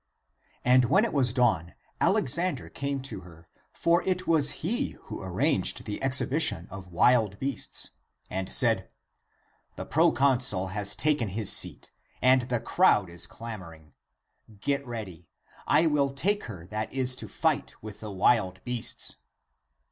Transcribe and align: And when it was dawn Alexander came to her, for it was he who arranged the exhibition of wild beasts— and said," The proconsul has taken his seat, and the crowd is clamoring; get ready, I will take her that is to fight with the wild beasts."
And 0.65 0.85
when 0.85 1.05
it 1.05 1.13
was 1.13 1.31
dawn 1.31 1.75
Alexander 1.99 2.69
came 2.69 3.03
to 3.03 3.19
her, 3.21 3.47
for 3.71 4.01
it 4.01 4.25
was 4.25 4.49
he 4.65 4.97
who 5.03 5.21
arranged 5.21 5.85
the 5.85 6.01
exhibition 6.01 6.67
of 6.71 6.91
wild 6.91 7.37
beasts— 7.39 7.91
and 8.27 8.51
said," 8.51 8.89
The 9.77 9.85
proconsul 9.85 10.69
has 10.69 10.95
taken 10.95 11.27
his 11.27 11.51
seat, 11.51 11.91
and 12.19 12.49
the 12.49 12.59
crowd 12.59 13.11
is 13.11 13.27
clamoring; 13.27 13.93
get 14.59 14.83
ready, 14.87 15.29
I 15.67 15.85
will 15.85 16.09
take 16.09 16.45
her 16.45 16.65
that 16.65 16.91
is 16.91 17.15
to 17.17 17.27
fight 17.27 17.75
with 17.83 17.99
the 17.99 18.09
wild 18.09 18.63
beasts." 18.63 19.17